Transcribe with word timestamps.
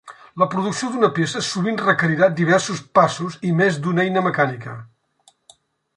La 0.43 0.45
producció 0.53 0.87
d'una 0.93 1.09
peça 1.17 1.41
sovint 1.49 1.77
requerirà 1.83 2.31
diversos 2.41 2.81
passos 3.01 3.39
i 3.51 3.53
més 3.61 3.81
d'una 3.85 4.07
eina 4.09 4.25
mecànica. 4.29 4.75